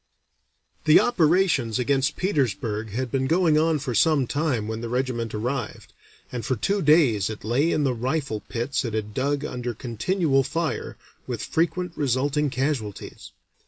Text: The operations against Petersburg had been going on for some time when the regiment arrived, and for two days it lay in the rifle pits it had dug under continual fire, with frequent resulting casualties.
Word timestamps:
The 0.85 0.99
operations 0.99 1.77
against 1.77 2.15
Petersburg 2.17 2.89
had 2.89 3.11
been 3.11 3.27
going 3.27 3.59
on 3.59 3.77
for 3.77 3.93
some 3.93 4.25
time 4.25 4.67
when 4.67 4.81
the 4.81 4.89
regiment 4.89 5.31
arrived, 5.35 5.93
and 6.31 6.43
for 6.43 6.55
two 6.55 6.81
days 6.81 7.29
it 7.29 7.43
lay 7.43 7.71
in 7.71 7.83
the 7.83 7.93
rifle 7.93 8.39
pits 8.49 8.83
it 8.83 8.95
had 8.95 9.13
dug 9.13 9.45
under 9.45 9.75
continual 9.75 10.41
fire, 10.41 10.97
with 11.27 11.43
frequent 11.43 11.91
resulting 11.95 12.49
casualties. 12.49 13.29